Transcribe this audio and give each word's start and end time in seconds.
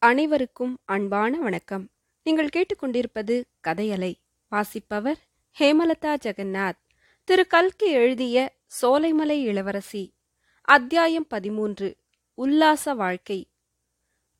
அனைவருக்கும் 0.00 0.78
அன்பான 0.84 1.38
வணக்கம். 1.38 1.88
நீங்கள் 2.22 2.48
கேட்டுக்கொண்டிருப்பது 2.56 3.42
கதையலை 3.68 4.14
வாசிப்பவர் 4.48 5.18
ஹேமலதா 5.58 6.16
ஜெகநாத். 6.24 6.78
திரு. 7.24 7.46
கல்கி 7.46 7.86
எழுதிய 7.86 8.56
சோலைமலை 8.82 9.42
இளவரசி. 9.42 10.14
அத்தியாயம் 10.62 11.26
பதிமூன்று. 11.26 11.96
உல்லாச 12.34 12.94
வாழ்க்கை. 12.94 13.48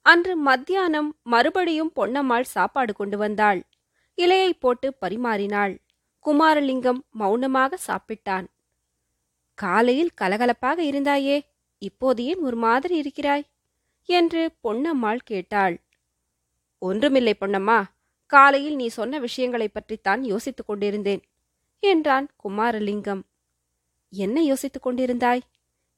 அன்று 0.02 0.36
மத்தியானம் 0.36 1.16
மறுபடியும் 1.22 1.92
பொன்னம்மாள் 1.96 2.42
சாப்பாடு 2.42 2.92
கொண்டு 2.92 3.18
வந்தாள். 3.18 3.62
இலையை 4.16 4.50
போட்டு 4.50 4.94
பரிமாறினாள். 5.00 5.78
குமாரலிங்கம் 6.24 7.00
மௌனமாக 7.10 7.78
சாப்பிட்டான். 7.86 8.46
காலையில் 9.54 10.10
கலகலப்பாக 10.20 10.82
இருந்தாயே 10.82 11.40
இப்போது 11.78 12.24
ஏன் 12.24 12.38
ஒரு 12.38 12.56
மாதிரி 12.56 12.96
இருக்கிறாய். 12.96 13.44
என்று 14.08 14.50
பொன்னம்மாள் 14.64 15.20
கேட்டாள். 15.24 15.76
ஒன்றுமில்லை 16.82 17.34
பொன்னம்மா 17.40 17.78
காலையில் 18.26 18.76
நீ 18.76 18.86
சொன்ன 18.88 19.18
விஷயங்களைப் 19.18 19.74
பற்றித்தான் 19.74 20.24
யோசித்துக் 20.24 20.66
கொண்டிருந்தேன் 20.66 21.22
என்றான் 21.82 22.26
குமாரலிங்கம். 22.44 23.22
என்ன 24.12 24.42
யோசித்துக் 24.42 24.86
கொண்டிருந்தாய்? 24.86 25.42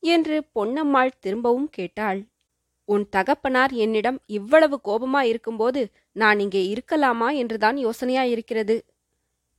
என்று 0.03 0.37
பொன்னம்மாள் 0.55 1.17
திரும்பவும் 1.21 1.71
கேட்டாள். 1.71 2.21
உன் 2.85 3.09
தகப்பனார் 3.09 3.73
என்னிடம் 3.73 4.19
இவ்வளவு 4.27 4.81
கோபமா 4.85 5.21
இருக்கும்போது 5.21 5.81
நான் 6.13 6.39
இங்கே 6.41 6.63
இருக்கலாமா 6.73 7.29
என்றுதான் 7.37 7.77
யோசனையா 7.77 8.23
இருக்கிறது 8.25 8.77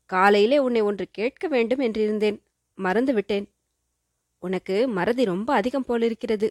காலையிலே 0.09 0.57
உன்னை 0.57 0.81
ஒன்று 0.81 1.05
கேட்க 1.11 1.47
வேண்டும் 1.47 1.79
என்றிருந்தேன் 1.79 2.37
மறந்துவிட்டேன் 2.77 3.45
உனக்கு 4.43 4.87
மறதி 4.87 5.25
ரொம்ப 5.25 5.53
அதிகம் 5.53 5.85
போலிருக்கிறது 5.85 6.47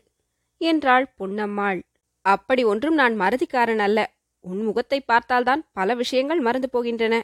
என்றாள் 0.60 1.06
பொன்னம்மாள். 1.18 1.80
அப்படி 2.22 2.64
ஒன்றும் 2.64 2.94
நான் 2.94 3.20
மறதிக்காரன் 3.20 3.78
அல்ல. 3.78 4.12
உன் 4.40 4.62
முகத்தை 4.62 5.00
பார்த்தால்தான் 5.00 5.68
பல 5.72 5.94
விஷயங்கள் 5.94 6.40
மறந்து 6.40 6.68
போகின்றன. 6.72 7.22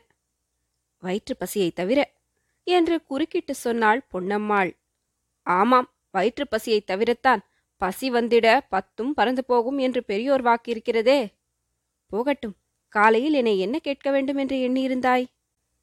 வயிற்று 0.98 1.36
பசியை 1.36 1.70
தவிர 1.70 2.12
என்று 2.64 3.02
குறுக்கிட்டு 3.02 3.54
சொன்னாள் 3.54 4.06
பொன்னம்மாள். 4.12 4.76
ஆமாம் 5.42 5.94
வயிற்றுப் 6.10 6.50
பசியைத் 6.50 6.90
தவிரத்தான் 6.90 7.38
பசி 7.76 8.10
வந்திட 8.10 8.60
பத்தும் 8.68 9.14
பறந்து 9.14 9.44
போகும் 9.44 9.78
என்று 9.78 10.04
பெரியோர் 10.04 10.42
வாக்கு 10.42 10.70
இருக்கிறதே 10.70 11.34
போகட்டும் 12.06 12.54
காலையில் 12.88 13.32
என்னை 13.32 13.58
என்ன 13.58 13.78
கேட்க 13.78 14.10
வேண்டும் 14.10 14.36
என்று 14.36 14.56
எண்ணியிருந்தாய்? 14.56 15.24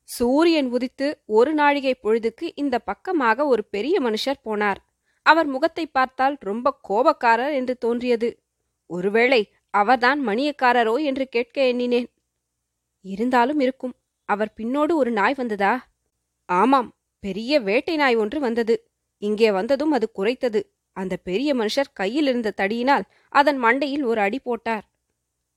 சூரியன் 0.03 0.73
உதித்து 0.73 1.23
ஒரு 1.25 1.53
நாழிகை 1.53 1.98
பொழுதுக்கு 2.03 2.52
இந்த 2.55 2.80
பக்கமாக 2.80 3.45
ஒரு 3.45 3.66
பெரிய 3.66 4.02
மனுஷர் 4.02 4.42
போனார். 4.45 4.75
அவர் 5.22 5.45
முகத்தை 5.45 5.86
பார்த்தால் 5.88 6.38
ரொம்ப 6.39 6.80
கோபக்காரர் 6.89 7.53
என்று 7.53 7.77
தோன்றியது. 7.77 8.42
ஒருவேளை 8.94 9.41
அவர்தான் 9.73 10.19
மணியக்காரரோ 10.27 10.95
என்று 11.03 11.25
கேட்க 11.27 11.58
எண்ணினேன். 11.61 12.08
இருந்தாலும் 13.05 13.59
இருக்கும். 13.59 13.95
அவர் 14.30 14.52
பின்னோடு 14.58 14.94
ஒரு 14.94 15.11
நாய் 15.11 15.36
வந்ததா? 15.38 15.73
ஆமாம் 16.49 16.89
பெரிய 17.23 17.59
வேட்டை 17.59 17.95
நாய் 17.95 18.16
ஒன்று 18.16 18.39
வந்தது. 18.39 18.75
இங்கே 19.21 19.49
வந்ததும் 19.52 19.91
அது 19.91 20.08
குறைத்தது. 20.17 20.61
அந்த 20.97 21.14
பெரிய 21.27 21.49
மனுஷர் 21.55 21.89
கையில் 21.94 22.27
இருந்த 22.27 22.53
தடியினால் 22.61 23.05
அதன் 23.33 23.59
மண்டையில் 23.64 24.03
ஒரு 24.03 24.19
அடி 24.21 24.39
போட்டார். 24.39 24.86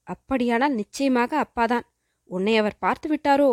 அப்படியானால் 0.06 0.74
நிச்சயமாக 0.74 1.32
அப்பாதான். 1.44 1.86
உன்னை 2.30 2.54
அவர் 2.56 2.78
பார்த்து 2.78 3.06
விட்டாரோ? 3.12 3.50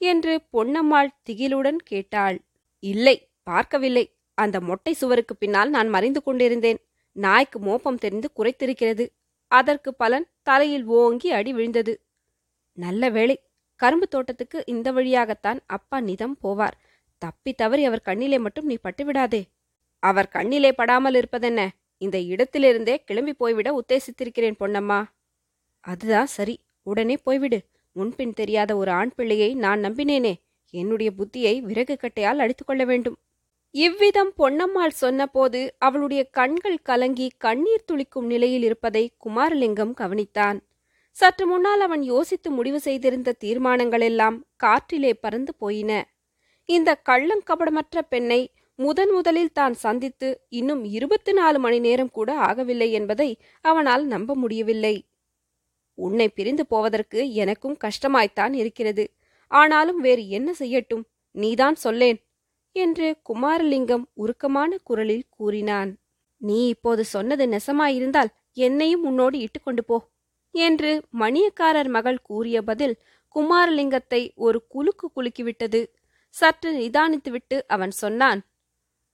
என்று 0.00 0.34
பொன்னம்மாள் 0.52 1.14
திகிலுடன் 1.26 1.80
கேட்டாள். 1.84 2.36
இல்லை 2.82 3.16
பார்க்கவில்லை. 3.42 4.04
அந்த 4.38 4.56
மொட்டை 4.60 4.92
சுவருக்கு 4.92 5.34
பின்னால் 5.36 5.70
நான் 5.70 5.88
மறைந்து 5.88 6.20
கொண்டிருந்தேன். 6.22 6.80
நாய்க்கு 7.18 7.58
மோப்பம் 7.58 7.98
தெரிந்து 7.98 8.30
குறைத்திருக்கிறது 8.36 9.04
அதற்கு 9.46 9.94
பலன் 9.94 10.26
தலையில் 10.42 10.84
ஓங்கி 10.84 11.30
அடி 11.30 11.52
விழுந்தது. 11.52 11.92
நல்ல 12.72 13.08
வேளை 13.08 13.42
கரும்பு 13.76 14.08
தோட்டத்துக்கு 14.08 14.62
இந்த 14.66 14.92
வழியாகத்தான் 14.92 15.60
அப்பா 15.66 16.00
நிதம் 16.00 16.36
போவார். 16.42 16.76
தப்பி 17.18 17.52
தவறி 17.52 17.84
அவர் 17.84 18.00
கண்ணிலே 18.00 18.38
மட்டும் 18.38 18.66
நீ 18.66 18.76
பட்டுவிடாதே. 18.82 19.42
அவர் 19.98 20.28
கண்ணிலே 20.28 20.72
படாமல் 20.72 21.14
இருப்பதென்ன? 21.14 21.68
இந்த 21.98 22.18
இடத்திலிருந்தே 22.18 22.96
கிளம்பி 23.04 23.32
போய்விட 23.32 23.68
உத்தேசித்திருக்கிறேன் 23.80 24.56
பொன்னம்மா. 24.60 25.04
அதுதான் 25.84 26.26
சரி. 26.26 26.60
உடனே 26.82 27.16
போய்விடு. 27.26 27.58
முன்பின் 27.92 28.32
தெரியாத 28.32 28.76
ஒரு 28.76 28.90
ஆண் 28.90 29.12
பிள்ளையை 29.16 29.54
நான் 29.54 29.80
நம்பினேனே. 29.84 30.34
என்னுடைய 30.74 31.12
புத்தியை 31.18 31.60
விறகு 31.60 31.96
கட்டையால் 32.00 32.38
அடித்துக்கொள்ள 32.38 32.84
வேண்டும். 32.84 33.18
இவ்விதம் 33.84 34.30
பொன்னம்மாள் 34.38 34.94
சொன்னபோது 35.00 35.60
அவளுடைய 35.78 36.24
கண்கள் 36.30 36.78
கலங்கி 36.82 37.26
கண்ணீர் 37.38 37.84
துளிக்கும் 37.84 38.26
நிலையில் 38.26 38.62
இருப்பதை 38.62 39.02
குமாரலிங்கம் 39.24 39.92
கவனித்தான். 39.98 40.58
சற்று 41.16 41.46
முன்னால் 41.46 41.80
அவன் 41.80 42.02
யோசித்து 42.02 42.50
முடிவு 42.50 42.80
செய்திருந்த 42.80 43.34
தீர்மானங்களெல்லாம் 43.44 44.36
காற்றிலே 44.64 45.12
பறந்து 45.20 45.54
போயின. 45.54 45.90
இந்த 46.68 46.90
கள்ளங்கபடமற்ற 47.08 47.98
பெண்ணை 48.08 48.40
முதன் 48.74 49.12
முதலில் 49.12 49.52
தான் 49.52 49.74
சந்தித்து 49.74 50.28
இன்னும் 50.48 50.84
இருபத்தி 50.84 51.32
நாலு 51.32 51.58
மணி 51.58 51.78
நேரம் 51.78 52.10
கூட 52.10 52.30
ஆகவில்லை 52.38 52.88
என்பதை 52.90 53.30
அவனால் 53.64 54.06
நம்ப 54.06 54.34
முடியவில்லை. 54.34 54.94
உன்னை 55.98 56.28
பிரிந்து 56.28 56.66
போவதற்கு 56.66 57.20
எனக்கும் 57.32 57.76
கஷ்டமாய்த்தான் 57.84 58.54
இருக்கிறது. 58.54 59.06
ஆனாலும் 59.50 60.00
வேறு 60.00 60.24
என்ன 60.28 60.50
செய்யட்டும்? 60.58 61.04
நீதான் 61.34 61.74
சொல்லேன். 61.74 62.18
என்று 62.72 63.16
குமாரலிங்கம் 63.28 64.04
உருக்கமான 64.14 64.78
குரலில் 64.84 65.26
கூறினான். 65.28 65.90
நீ 66.36 66.68
இப்போது 66.68 67.04
சொன்னது 67.04 67.44
நெசமாயிருந்தால் 67.48 68.30
என்னையும் 68.52 69.04
உன்னோடு 69.04 69.38
இட்டுக்கொண்டு 69.38 69.80
போ 69.80 69.96
என்று 70.54 70.90
மணியக்காரர் 71.18 71.88
மகள் 71.88 72.20
கூறிய 72.22 72.62
பதில் 72.62 72.94
குமாரலிங்கத்தை 73.36 74.20
ஒரு 74.34 74.58
குலுக்கு 74.68 75.06
குலுக்கிவிட்டது. 75.16 75.80
சற்று 76.34 76.70
நிதானித்துவிட்டு 76.72 77.56
அவன் 77.66 77.90
சொன்னான் 77.90 78.40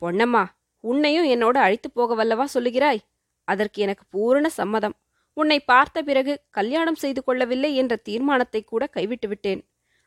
பொன்னம்மா 0.03 0.45
உன்னையும் 0.81 1.25
என்னோடு 1.25 1.59
அழைத்துப் 1.59 1.95
போக 1.95 2.15
வல்லவா 2.15 2.47
சொல்லுகிறாய்? 2.55 3.01
அதற்கு 3.49 3.83
எனக்கு 3.83 4.05
பூரண 4.11 4.49
சம்மதம். 4.49 4.97
உன்னை 5.37 5.61
பார்த்த 5.61 6.03
பிறகு 6.03 6.33
கல்யாணம் 6.51 6.95
செய்து 6.95 7.21
கொள்ளவில்லை 7.25 7.71
என்ற 7.75 7.95
தீர்மானத்தை 7.97 8.61
கூட 8.65 8.87
கைவிட்டு 8.87 9.29
விட்டேன் 9.29 9.63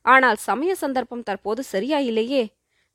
ஆனால் 0.05 0.37
சமய 0.37 0.75
சந்தர்ப்பம் 0.75 1.23
தற்போது 1.23 1.63
சரியாயில்லையே. 1.71 2.43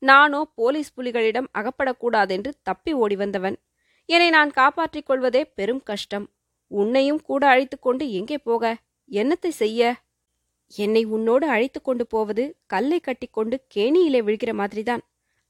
நானோ 0.03 0.39
போலீஸ் 0.55 0.93
புலிகளிடம் 0.97 1.47
அகப்படக்கூடாதென்று 1.59 2.51
தப்பி 2.61 2.91
ஓடி 2.93 3.15
வந்தவன் 3.15 3.57
என்னை 4.09 4.29
நான் 4.29 4.51
காப்பாற்றிக் 4.51 5.05
கொள்வதே 5.05 5.41
பெரும் 5.57 5.83
கஷ்டம். 5.83 6.25
உன்னையும் 6.71 7.21
கூட 7.21 7.43
அழைத்து 7.47 7.77
கொண்டு 7.79 8.03
எங்கே 8.11 8.37
போக? 8.37 8.63
என்னத்தை 9.11 9.51
செய்ய? 9.61 9.81
என்னை 10.73 11.03
உன்னோடு 11.05 11.45
அழைத்து 11.47 11.79
கொண்டு 11.81 12.03
போவது 12.07 12.43
கல்லை 12.65 12.99
கட்டிக்கொண்டு 12.99 13.55
கேணியிலே 13.75 14.21
விழுகிற 14.27 14.51
மாதிரிதான். 14.53 15.03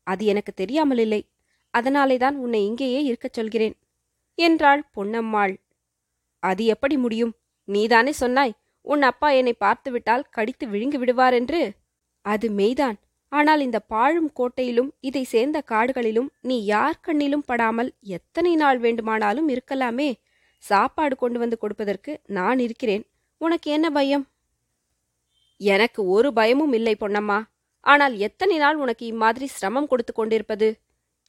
அது 0.08 0.24
எனக்கு 0.26 0.52
தெரியாமலில்லை 0.62 1.22
அதனாலே 1.74 2.18
தான் 2.18 2.36
உன்னை 2.36 2.62
இங்கேயே 2.66 3.00
இருக்கச் 3.04 3.34
சொல்கிறேன். 3.34 3.76
என்றாள் 4.38 4.82
பொன்னம்மாள். 4.96 5.54
அது 6.44 6.64
எப்படி 6.66 6.96
முடியும்? 6.98 7.34
நீதானே 7.68 8.12
சொன்னாய் 8.12 8.54
உன் 8.86 9.02
அப்பா 9.02 9.30
என்னை 9.30 9.54
பார்த்துவிட்டால் 9.60 10.30
கடித்து 10.30 10.66
விழுங்கி 10.68 10.98
விடுவார் 10.98 11.34
என்று 11.34 11.62
அது 12.26 12.48
மெய்தான். 12.50 12.98
ஆனால் 13.34 13.62
இந்த 13.66 13.80
பாழும் 13.94 14.30
கோட்டையிலும் 14.34 14.90
இதை 15.00 15.24
சேர்ந்த 15.24 15.60
காடுகளிலும் 15.72 16.30
நீ 16.42 16.58
யார் 16.66 17.00
கண்ணிலும் 17.06 17.46
படாமல் 17.46 17.90
எத்தனை 18.18 18.52
நாள் 18.56 18.80
வேண்டுமானாலும் 18.80 19.48
இருக்கலாமே. 19.50 20.10
சாப்பாடு 20.64 21.16
கொண்டு 21.16 21.40
வந்து 21.40 21.58
கொடுப்பதற்கு 21.58 22.12
நான் 22.38 22.60
இருக்கிறேன். 22.60 23.04
உனக்கு 23.42 23.72
என்ன 23.72 23.88
பயம்? 23.90 24.26
எனக்கு 25.62 26.02
ஒரு 26.06 26.30
பயமும் 26.34 26.74
இல்லை 26.74 26.96
பொன்னம்மா. 27.00 27.40
ஆனால் 27.80 28.16
எத்தனை 28.18 28.58
நாள் 28.58 28.76
உனக்கு 28.76 29.04
இம்மாதிரி 29.06 29.48
சிரமம் 29.48 29.88
கொடுத்து 29.88 30.14
கொண்டிருப்பது? 30.14 30.70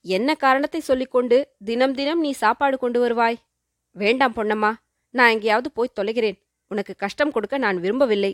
என்ன 0.05 0.31
காரணத்தை 0.35 0.81
சொல்லிக்கொண்டு 0.81 1.37
தினம் 1.65 1.95
தினம் 1.95 2.21
நீ 2.21 2.31
சாப்பாடு 2.45 2.77
கொண்டு 2.79 2.99
வருவாய்? 3.01 3.39
வேண்டாம் 3.97 4.37
பொன்னம்மா. 4.37 4.73
நான் 5.15 5.33
எங்கேயாவது 5.35 5.69
போய் 5.73 5.97
தொலைகிறேன். 6.01 6.39
உனக்கு 6.71 6.93
கஷ்டம் 6.97 7.33
கொடுக்க 7.33 7.57
நான் 7.59 7.79
விரும்பவில்லை. 7.81 8.33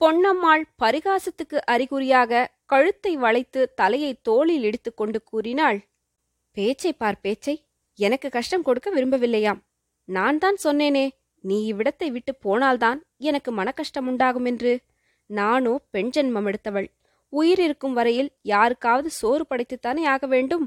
பொன்னம்மாள் 0.00 0.62
பரிகாசத்துக்கு 0.82 1.58
அறிகுறியாக 1.72 2.32
கழுத்தை 2.70 3.12
வளைத்து 3.16 3.60
தலையை 3.80 4.12
தோளில் 4.28 4.64
இடித்துக்கொண்டு 4.68 5.18
கூறினாள் 5.30 5.78
பேச்சை 6.56 6.92
பார் 6.92 7.22
பேச்சை 7.24 7.54
எனக்கு 7.98 8.28
கஷ்டம் 8.36 8.66
கொடுக்க 8.66 8.88
விரும்பவில்லையாம். 8.96 9.60
நான் 10.08 10.38
தான் 10.38 10.58
சொன்னேனே 10.64 11.06
நீ 11.44 11.56
இவ்விடத்தை 11.70 12.08
விட்டு 12.10 12.32
போனால்தான் 12.44 12.98
எனக்கு 13.28 13.50
மனக்கஷ்டம் 13.52 14.08
உண்டாகும் 14.10 14.48
என்று. 14.50 14.72
நானோ 15.30 15.72
பெண் 15.90 16.12
ஜென்மம் 16.14 16.48
எடுத்தவள். 16.50 16.88
உயிர் 17.32 17.60
இருக்கும் 17.66 17.96
வரையில் 17.98 18.30
யாருக்காவது 18.42 19.10
சோறு 19.20 19.44
படைத்துத்தானே 19.50 20.04
ஆக 20.14 20.26
வேண்டும். 20.26 20.64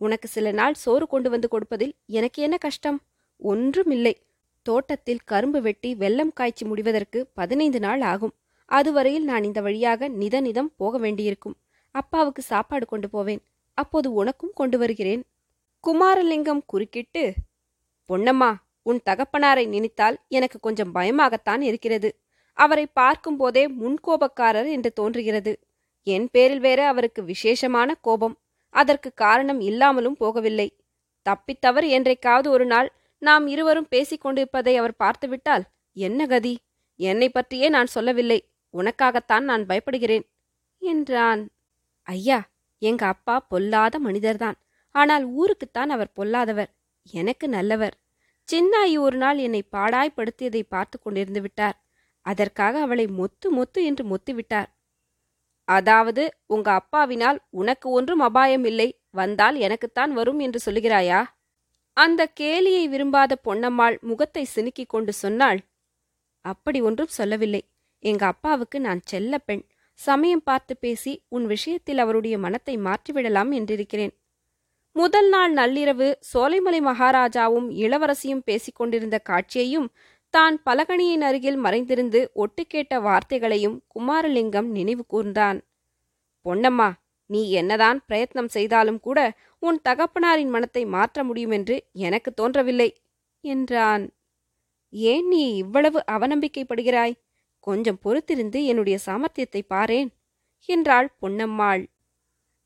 உனக்கு 0.00 0.28
சில 0.28 0.52
நாள் 0.52 0.76
சோறு 0.84 1.06
கொண்டு 1.06 1.28
வந்து 1.30 1.48
கொடுப்பதில் 1.48 1.94
எனக்கு 2.18 2.38
என்ன 2.42 2.56
கஷ்டம்? 2.58 2.98
ஒன்றுமில்லை. 3.42 4.14
தோட்டத்தில் 4.66 5.24
கரும்பு 5.24 5.60
வெட்டி 5.60 5.90
வெல்லம் 6.02 6.32
காய்ச்சி 6.34 6.64
முடிவதற்கு 6.64 7.20
பதினைந்து 7.34 7.80
நாள் 7.80 8.04
ஆகும். 8.12 8.34
அதுவரையில் 8.64 9.24
நான் 9.24 9.44
இந்த 9.44 9.60
வழியாக 9.60 10.08
நிதநிதம் 10.08 10.70
போக 10.76 10.98
வேண்டியிருக்கும். 10.98 11.56
அப்பாவுக்கு 11.90 12.42
சாப்பாடு 12.42 12.86
கொண்டு 12.86 13.10
போவேன். 13.10 13.42
அப்போது 13.74 14.12
உனக்கும் 14.12 14.52
கொண்டு 14.54 14.78
வருகிறேன். 14.78 15.24
குமாரலிங்கம் 15.84 16.60
குறுக்கிட்டு 16.66 17.34
பொன்னம்மா 18.08 18.54
உன் 18.82 19.00
தகப்பனாரை 19.10 19.68
நினைத்தால் 19.68 20.20
எனக்கு 20.28 20.60
கொஞ்சம் 20.60 20.94
பயமாகத்தான் 20.94 21.60
இருக்கிறது. 21.60 22.22
அவரை 22.52 22.86
பார்க்கும்போதே 22.86 23.68
முன்கோபக்காரர் 23.68 24.70
என்று 24.70 24.92
தோன்றுகிறது. 24.92 25.60
என் 26.02 26.28
பேரில் 26.30 26.60
வேற 26.60 26.86
அவருக்கு 26.86 27.24
விசேஷமான 27.24 27.94
கோபம். 27.94 28.38
அதற்கு 28.68 29.12
காரணம் 29.14 29.60
இல்லாமலும் 29.60 30.16
போகவில்லை. 30.20 30.68
தப்பித்தவர் 31.26 31.88
என்றைக்காவது 31.88 32.50
ஒரு 32.50 32.66
நாள் 32.66 32.92
நாம் 33.18 33.46
இருவரும் 33.46 33.88
பேசிக் 33.88 34.20
கொண்டிருப்பதை 34.20 34.76
அவர் 34.76 34.96
பார்த்துவிட்டால் 34.96 35.64
என்ன 35.92 36.26
கதி? 36.26 36.58
என்னை 36.96 37.28
பற்றியே 37.28 37.68
நான் 37.68 37.86
சொல்லவில்லை. 37.86 38.53
உனக்காகத்தான் 38.74 39.44
நான் 39.50 39.68
பயப்படுகிறேன் 39.70 40.24
என்றான். 40.82 41.42
ஐயா 42.06 42.38
எங்க 42.82 43.02
அப்பா 43.06 43.34
பொல்லாத 43.52 43.98
மனிதர்தான். 43.98 44.56
ஆனால் 44.94 45.24
ஊருக்குத்தான் 45.38 45.90
அவர் 45.90 46.14
பொல்லாதவர் 46.14 46.70
எனக்கு 47.14 47.46
நல்லவர். 47.48 47.94
சின்னாயி 48.48 48.96
ஒரு 48.98 49.16
நாள் 49.16 49.38
என்னை 49.38 49.62
பாடாய்ப்படுத்தியதை 49.72 50.62
பார்த்து 50.68 50.96
கொண்டிருந்து 50.98 51.40
விட்டார். 51.40 51.76
அதற்காக 52.26 52.74
அவளை 52.80 53.06
மொத்து 53.18 53.48
மொத்து 53.50 53.80
என்று 53.82 54.04
மொத்து 54.04 54.32
விட்டார் 54.34 54.70
அதாவது 55.68 56.22
உங்க 56.46 56.68
அப்பாவினால் 56.80 57.38
உனக்கு 57.50 57.86
ஒன்றும் 57.90 58.20
அபாயம் 58.20 58.64
இல்லை 58.64 58.88
வந்தால் 59.10 59.56
எனக்குத்தான் 59.56 60.12
வரும் 60.12 60.38
என்று 60.38 60.58
சொல்லுகிறாயா? 60.66 61.20
அந்த 61.96 62.22
கேலியை 62.40 62.84
விரும்பாத 62.88 63.32
பொன்னம்மாள் 63.44 63.96
முகத்தை 64.02 64.44
சினுக்கிக் 64.54 64.92
கொண்டு 64.92 65.12
சொன்னாள் 65.14 65.60
அப்படி 66.44 66.78
ஒன்றும் 66.80 67.16
சொல்லவில்லை. 67.18 67.62
எங்க 68.04 68.22
அப்பாவுக்கு 68.26 68.78
நான் 68.80 69.00
செல்ல 69.04 69.38
பெண். 69.38 69.64
சமயம் 69.98 70.44
பார்த்து 70.44 70.74
பேசி 70.76 71.12
உன் 71.28 71.46
விஷயத்தில் 71.46 71.98
அவருடைய 71.98 72.36
மனத்தை 72.38 72.74
மாற்றிவிடலாம் 72.78 73.50
என்றிருக்கிறேன். 73.58 74.12
முதல் 74.96 75.28
நாள் 75.28 75.52
நள்ளிரவு 75.52 76.08
சோலைமலை 76.32 76.80
மகாராஜாவும் 76.80 77.68
இளவரசியும் 77.84 78.44
பேசிக் 78.44 78.78
கொண்டிருந்த 78.78 79.16
காட்சியையும் 79.18 79.88
தான் 80.34 80.56
பலகணியின் 80.64 81.20
அருகில் 81.20 81.56
மறைந்திருந்து 81.56 82.20
ஒட்டு 82.34 82.62
கேட்ட 82.66 82.94
வார்த்தைகளையும் 83.00 83.76
குமாரலிங்கம் 83.94 84.68
நினைவு 84.68 85.04
கூர்ந்தான். 85.12 85.58
பொன்னம்மா 86.46 86.88
நீ 87.30 87.40
என்னதான் 87.50 87.98
பிரயத்னம் 88.08 88.50
செய்தாலும் 88.56 89.00
கூட 89.00 89.18
உன் 89.62 89.78
தகப்பனாரின் 89.88 90.50
மனத்தை 90.50 90.82
மாற்ற 90.86 91.24
முடியும் 91.24 91.50
என்று 91.50 91.76
எனக்கு 92.06 92.30
தோன்றவில்லை 92.34 92.88
என்றான். 93.44 94.04
ஏன் 94.92 95.26
நீ 95.28 95.42
இவ்வளவு 95.56 95.98
அவநம்பிக்கைப்படுகிறாய்? 96.06 97.14
கொஞ்சம் 97.66 98.00
பொறுத்திருந்து 98.04 98.58
என்னுடைய 98.64 98.96
சாமர்த்தியத்தை 99.06 99.62
பாரேன் 99.74 100.10
என்றாள் 100.68 101.08
பொன்னம்மாள். 101.22 101.82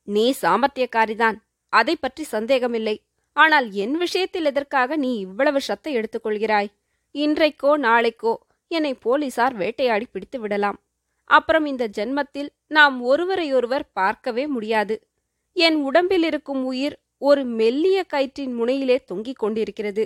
நீ 0.08 0.24
சாமர்த்தியக்காரிதான் 0.42 1.36
அதை 1.72 1.94
பற்றி 1.96 2.24
சந்தேகமில்லை. 2.24 2.96
ஆனால் 3.36 3.66
என் 3.82 3.96
விஷயத்தில் 3.96 4.48
எதற்காக 4.50 4.96
நீ 4.96 5.10
இவ்வளவு 5.18 5.60
சத்தை 5.60 5.92
எடுத்துக்கொள்கிறாய் 5.98 6.70
இன்றைக்கோ 7.14 7.72
நாளைக்கோ 7.86 8.34
என்னை 8.70 8.92
போலீசார் 9.04 9.54
வேட்டையாடி 9.54 10.06
பிடித்து 10.06 10.38
விடலாம். 10.40 10.78
அப்புறம் 11.30 11.66
இந்த 11.66 11.84
ஜென்மத்தில் 11.88 12.50
நாம் 12.68 12.96
ஒருவரையொருவர் 13.02 13.84
பார்க்கவே 13.92 14.44
முடியாது. 14.46 14.94
என் 15.56 15.78
உடம்பில் 15.82 16.26
இருக்கும் 16.30 16.62
உயிர் 16.64 16.96
ஒரு 17.22 17.42
மெல்லிய 17.60 17.98
கயிற்றின் 18.12 18.54
முனையிலே 18.58 18.96
தொங்கிக் 19.04 19.40
கொண்டிருக்கிறது. 19.42 20.04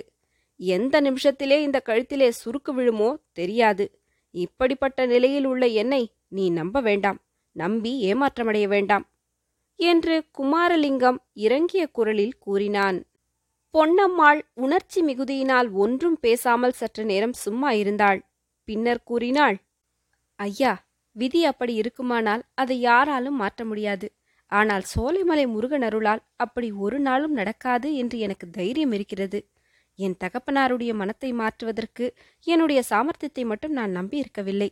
எந்த 0.59 0.95
நிமிஷத்திலே 1.01 1.57
இந்த 1.59 1.77
கழுத்திலே 1.85 2.29
சுருக்கு 2.41 2.71
விழுமோ 2.75 3.09
தெரியாது. 3.33 3.85
இப்படிப்பட்ட 4.35 5.05
நிலையில் 5.05 5.45
உள்ள 5.45 5.65
என்னை 5.67 6.03
நீ 6.27 6.49
நம்ப 6.49 6.81
வேண்டாம். 6.81 7.19
நம்பி 7.55 8.13
ஏமாற்றமடைய 8.13 8.67
வேண்டாம். 8.67 9.05
என்று 9.79 10.15
குமாரலிங்கம் 10.37 11.19
இறங்கிய 11.33 11.83
குரலில் 11.87 12.37
கூறினான். 12.37 12.97
பொன்னம்மாள் 13.73 14.41
உணர்ச்சி 14.53 14.99
மிகுதியினால் 15.03 15.69
ஒன்றும் 15.73 16.17
பேசாமல் 16.19 16.71
சற்று 16.71 17.05
நேரம் 17.05 17.33
சும்மா 17.33 17.71
இருந்தாள். 17.71 18.19
பின்னர் 18.67 19.01
கூறினாள் 19.03 19.57
ஐயா 20.39 20.73
விதி 21.15 21.45
அப்படி 21.45 21.73
இருக்குமானால் 21.73 22.43
அதை 22.53 22.79
யாராலும் 22.79 23.35
மாற்ற 23.35 23.65
முடியாது. 23.65 24.07
ஆனால் 24.51 24.83
சோலைமலை 24.95 25.45
முருகன் 25.47 25.81
அருளால் 25.81 26.21
அப்படி 26.35 26.71
ஒரு 26.71 26.99
நாளும் 26.99 27.31
நடக்காது 27.31 27.89
என்று 27.95 28.19
எனக்கு 28.19 28.49
தைரியம் 28.49 28.91
இருக்கிறது. 28.91 29.39
என் 29.99 30.17
தகப்பனாருடைய 30.23 30.91
மனத்தை 30.93 31.29
மாற்றுவதற்கு 31.33 32.05
என்னுடைய 32.47 32.83
சாமர்த்தியத்தை 32.89 33.45
மட்டும் 33.45 33.71
நான் 33.71 33.95
நம்பியிருக்கவில்லை. 33.97 34.69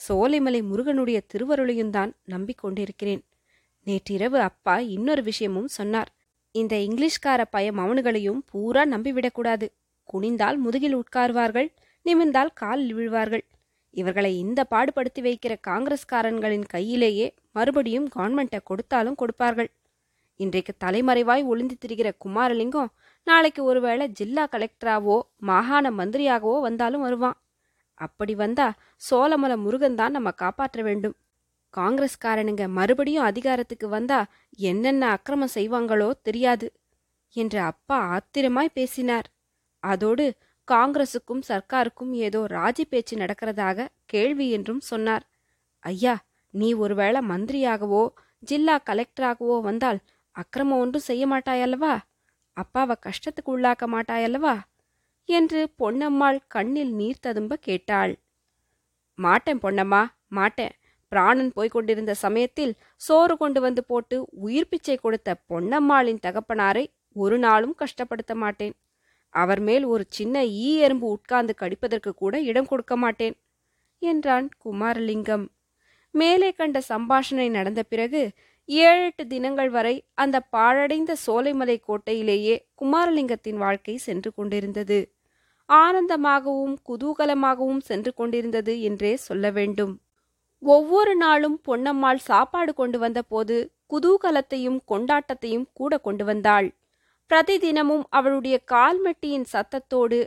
சோலைமலை 0.00 0.60
முருகனுடைய 0.62 1.18
திருவருளையும் 1.32 1.90
தான் 1.90 2.12
நம்பிக்கொண்டிருக்கிறேன். 2.30 3.22
நேற்றிரவு 3.86 4.38
அப்பா 4.40 4.78
இன்னொரு 4.78 5.22
விஷயமும் 5.22 5.68
சொன்னார். 5.68 6.10
இந்த 6.54 6.76
இங்கிலீஷ்கார 6.76 7.40
பய 7.50 7.72
மவனுகளையும் 7.72 8.40
பூரா 8.46 8.84
நம்பிவிடக்கூடாது. 8.84 9.66
குனிந்தால் 10.08 10.56
முதுகில் 10.56 10.94
உட்காருவார்கள் 10.94 11.68
நிமிர்ந்தால் 12.06 12.52
காலில் 12.54 12.94
விழுவார்கள். 12.94 13.44
இவர்களை 13.90 14.38
இந்த 14.38 14.60
பாடுபடுத்தி 14.70 15.20
வைக்கிற 15.22 15.52
காங்கிரஸ்காரன்களின் 15.68 16.66
கையிலேயே 16.68 17.26
மறுபடியும் 17.52 18.08
கவர்மெண்ட்டை 18.16 18.60
கொடுத்தாலும் 18.64 19.14
கொடுப்பார்கள். 19.14 19.70
இன்றைக்கு 20.40 20.72
தலைமறைவாய் 20.84 21.42
ஒளிந்து 21.44 21.74
திரிகிற 21.80 22.08
குமாரலிங்கம் 22.24 22.92
நாளைக்கு 23.26 23.62
ஒருவேளை 23.64 24.04
ஜில்லா 24.08 24.44
கலெக்டராவோ 24.52 25.16
மாகாண 25.46 25.86
மந்திரியாகவோ 25.90 26.54
வந்தாலும் 26.60 27.02
வருவான். 27.02 27.36
அப்படி 28.00 28.34
வந்தா 28.34 28.66
சோழமல 29.02 29.52
முருகன் 29.56 29.94
தான் 29.94 30.14
நம்ம 30.16 30.30
காப்பாற்ற 30.42 30.82
வேண்டும். 30.82 31.16
காங்கிரஸ்காரனுங்க 31.74 32.64
மறுபடியும் 32.68 33.26
அதிகாரத்துக்கு 33.30 33.88
வந்தா 33.88 34.20
என்னென்ன 34.70 35.10
அக்கிரமம் 35.16 35.54
செய்வாங்களோ 35.54 36.08
தெரியாது 36.22 36.68
என்று 37.36 37.60
அப்பா 37.62 37.98
ஆத்திரமாய் 38.14 38.76
பேசினார். 38.78 39.28
அதோடு 39.82 40.26
காங்கிரசுக்கும் 40.68 41.44
சர்க்காருக்கும் 41.48 42.14
ஏதோ 42.26 42.40
ராஜி 42.50 42.86
பேச்சு 42.88 43.14
நடக்கிறதாக 43.16 43.88
கேள்வி 44.04 44.46
என்றும் 44.50 44.82
சொன்னார். 44.90 45.26
ஐயா 45.84 46.14
நீ 46.54 46.70
ஒருவேளை 46.74 47.20
மந்திரியாகவோ 47.28 48.02
ஜில்லா 48.42 48.76
கலெக்டராகவோ 48.88 49.56
வந்தால் 49.60 50.00
அக்கிரமம் 50.36 50.78
ஒன்றும் 50.78 51.02
செய்ய 51.02 51.24
மாட்டாயல்லவா? 51.26 51.94
அப்பாவை 52.56 52.96
கஷ்டத்துக்கு 53.06 53.50
உள்ளாக்க 53.56 53.84
மாட்டாயல்லவா? 53.86 54.54
என்று 55.28 55.60
பொன்னம்மாள் 55.78 56.38
கண்ணில் 56.48 56.92
நீர் 56.94 57.20
ததும்ப 57.20 57.56
கேட்டாள். 57.56 58.12
மாட்டேன் 59.18 59.60
பொன்னம்மா 59.62 60.02
மாட்டேன். 60.28 60.74
பிராணன் 61.12 61.52
போய்க் 61.52 61.70
கொண்டிருந்த 61.70 62.12
சமயத்தில் 62.14 62.72
சோறு 63.00 63.36
கொண்டு 63.36 63.60
வந்து 63.60 63.84
போட்டு 63.84 64.16
உயிர் 64.30 64.68
பிச்சை 64.68 64.96
கொடுத்த 64.96 65.30
பொன்னம்மாளின் 65.48 66.22
தகப்பனாரை 66.26 66.84
ஒரு 67.16 67.38
நாளும் 67.38 67.74
கஷ்டப்படுத்த 67.78 68.34
மாட்டேன். 68.34 68.74
அவர் 69.34 69.60
மேல் 69.60 69.84
ஒரு 69.84 70.04
சின்ன 70.08 70.44
ஈ 70.44 70.68
எறும்பு 70.78 71.06
உட்கார்ந்து 71.08 71.54
கடிப்பதற்கு 71.58 72.10
கூட 72.14 72.34
இடம் 72.40 72.66
கொடுக்க 72.66 72.94
மாட்டேன் 72.96 73.34
என்றான் 74.02 74.48
குமாரலிங்கம். 74.64 75.44
மேலே 76.14 76.52
கண்ட 76.52 76.78
சம்பாஷணை 76.88 77.50
நடந்த 77.50 77.82
பிறகு 77.82 78.22
ஏழெட்டு 78.70 79.26
தினங்கள் 79.26 79.70
வரை 79.70 79.94
அந்த 80.14 80.36
பாழடைந்த 80.52 81.12
சோலைமலை 81.26 81.76
கோட்டையிலேயே 81.82 82.54
குமாரலிங்கத்தின் 82.74 83.56
வாழ்க்கை 83.56 83.96
சென்று 83.96 84.30
கொண்டிருந்தது. 84.34 84.98
ஆனந்தமாகவும் 85.68 86.76
குதூகலமாகவும் 86.88 87.80
சென்று 87.80 88.14
கொண்டிருந்தது 88.14 88.80
என்றே 88.80 89.16
சொல்ல 89.16 89.50
வேண்டும். 89.50 90.00
ஒவ்வொரு 90.62 91.16
நாளும் 91.16 91.60
பொன்னம்மாள் 91.68 92.20
சாப்பாடு 92.20 92.74
கொண்டு 92.74 92.98
வந்தபோது 92.98 93.56
குதூகலத்தையும் 93.90 94.80
கொண்டாட்டத்தையும் 94.88 95.66
கூட 95.72 95.98
கொண்டு 95.98 96.24
வந்தாள். 96.24 96.68
பிரதிதினமும் 97.30 98.04
அவளுடைய 98.08 98.56
கால்மெட்டியின் 98.72 99.46
சத்தத்தோடு 99.52 100.18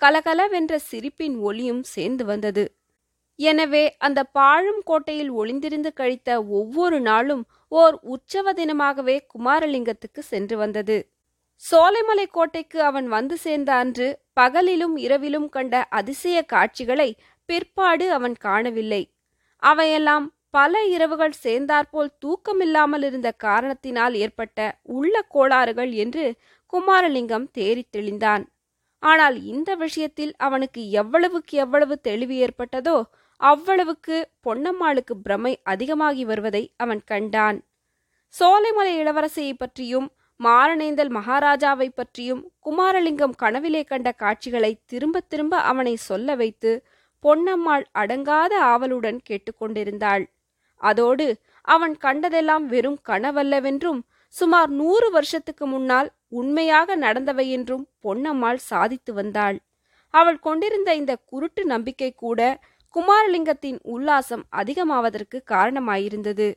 கலகலவென்ற 0.00 0.74
சிரிப்பின் 0.90 1.36
ஒளியும் 1.38 1.82
சேர்ந்து 1.82 2.24
வந்தது. 2.24 2.64
எனவே 3.38 3.96
அந்த 3.98 4.24
பாழும் 4.24 4.82
கோட்டையில் 4.84 5.30
ஒளிந்திருந்து 5.30 5.90
கழித்த 5.94 6.30
ஒவ்வொரு 6.48 7.00
நாளும் 7.00 7.44
ஓர் 7.72 7.96
உற்சவ 8.04 8.52
தினமாகவே 8.52 9.16
குமாரலிங்கத்துக்கு 9.32 10.22
சென்று 10.22 10.56
வந்தது. 10.56 10.96
சோலைமலை 11.62 12.26
கோட்டைக்கு 12.30 12.78
அவன் 12.82 13.08
வந்து 13.08 13.36
சேர்ந்த 13.36 13.70
அன்று 13.74 14.06
பகலிலும் 14.40 14.96
இரவிலும் 14.96 15.48
கண்ட 15.48 15.74
அதிசய 15.90 16.38
காட்சிகளை 16.44 17.08
பிற்பாடு 17.48 18.06
அவன் 18.12 18.36
காணவில்லை. 18.40 19.02
அவையெல்லாம் 19.62 20.26
பல 20.50 20.84
இரவுகள் 20.86 21.34
சேர்ந்தாற்போல் 21.42 22.10
தூக்கமில்லாமல் 22.24 23.04
இருந்த 23.04 23.28
காரணத்தினால் 23.32 24.14
ஏற்பட்ட 24.14 24.58
உள்ள 24.92 25.14
கோளாறுகள் 25.28 25.92
என்று 25.96 26.24
குமாரலிங்கம் 26.72 27.46
தேறித் 27.52 27.92
தெளிந்தான். 27.92 28.44
ஆனால் 29.02 29.36
இந்த 29.44 29.70
விஷயத்தில் 29.74 30.34
அவனுக்கு 30.38 30.90
எவ்வளவுக்கு 30.90 31.54
எவ்வளவு 31.58 31.94
தெளிவு 32.00 32.34
ஏற்பட்டதோ 32.36 32.98
அவ்வளவுக்கு 33.42 34.16
பொன்னம்மாளுக்கு 34.46 35.14
பிரமை 35.22 35.52
அதிகமாகி 35.62 36.24
வருவதை 36.24 36.64
அவன் 36.76 37.02
கண்டான். 37.04 37.58
சோலைமலை 38.34 38.92
இளவரசியை 39.02 39.54
பற்றியும் 39.56 40.08
மாரணேந்தல் 40.40 41.10
மகாராஜாவை 41.10 41.88
பற்றியும் 41.94 42.42
குமாரலிங்கம் 42.64 43.34
கனவிலே 43.42 43.82
கண்ட 43.84 44.08
காட்சிகளை 44.12 44.72
திரும்ப 44.84 45.20
திரும்ப 45.20 45.54
அவனை 45.70 45.94
சொல்ல 46.08 46.34
வைத்து 46.34 46.70
பொன்னம்மாள் 47.24 47.84
அடங்காத 47.98 48.52
ஆவலுடன் 48.72 49.18
கேட்டுக்கொண்டிருந்தாள் 49.28 50.24
அதோடு 50.80 51.26
அவன் 51.68 51.94
கண்டதெல்லாம் 51.96 52.64
வெறும் 52.66 52.98
கனவல்லவென்றும் 53.08 54.00
சுமார் 54.34 54.70
நூறு 54.70 55.08
வருஷத்துக்கு 55.10 55.64
முன்னால் 55.66 56.08
உண்மையாக 56.28 56.96
நடந்தவை 56.96 57.46
என்றும் 57.48 57.84
பொன்னம்மாள் 58.04 58.60
சாதித்து 58.70 59.12
வந்தாள். 59.14 59.58
அவள் 60.14 60.38
கொண்டிருந்த 60.38 60.90
இந்த 60.94 61.12
குருட்டு 61.24 61.62
நம்பிக்கை 61.64 62.10
கூட 62.14 62.40
குமாரலிங்கத்தின் 62.94 63.78
உல்லாசம் 63.84 64.42
அதிகமாவதற்கு 64.52 65.42
காரணமாயிருந்தது. 65.50 66.54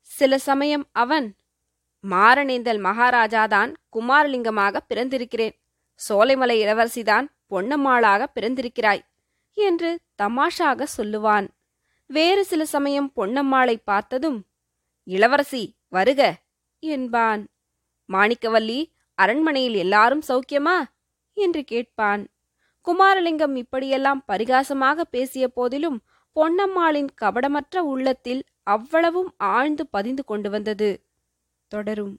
சில 0.00 0.38
சமயம் 0.38 0.88
அவன் 0.92 1.34
மாரணேந்தல் 2.10 2.80
மகாராஜாதான் 2.80 3.74
குமாரலிங்கமாக 3.92 4.76
பிறந்திருக்கிறேன். 4.94 5.56
சோலைமலை 6.08 6.56
இளவரசிதான் 6.64 7.26
பொன்னம்மாளாக 7.50 8.26
பிறந்திருக்கிறாய் 8.34 9.00
என்று 9.52 10.00
தமாஷாக 10.22 10.86
சொல்லுவான். 10.96 11.48
வேறு 12.06 12.44
சில 12.44 12.64
சமயம் 12.64 13.12
பொன்னம்மாளை 13.16 13.76
பார்த்ததும் 13.84 14.44
இளவரசி 15.04 15.76
வருக 15.88 16.40
என்பான். 16.78 17.48
மாணிக்கவல்லி 18.08 18.92
அரண்மனையில் 19.14 19.74
எல்லாரும் 19.74 20.22
சௌக்கியமா? 20.28 20.84
என்று 21.32 21.64
கேட்பான். 21.64 22.26
குமாரலிங்கம் 22.86 23.54
இப்படியெல்லாம் 23.56 24.24
பரிகாசமாக 24.28 25.04
பேசிய 25.10 25.48
போதிலும் 25.48 25.98
பொன்னம்மாளின் 26.36 27.10
கபடமற்ற 27.20 27.82
உள்ளத்தில் 27.84 28.42
அவ்வளவும் 28.62 29.30
ஆழ்ந்து 29.36 29.86
பதிந்து 29.86 30.24
கொண்டு 30.24 30.50
வந்தது. 30.50 30.90
தொடரும். 31.70 32.14